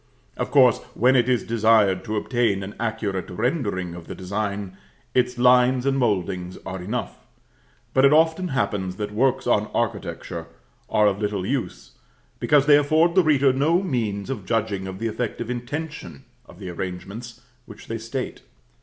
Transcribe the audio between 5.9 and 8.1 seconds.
mouldings are enough; but